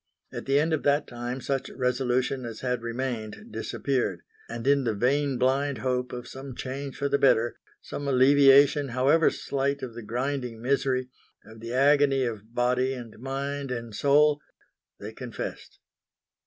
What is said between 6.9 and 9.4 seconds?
for the better, some alleviation however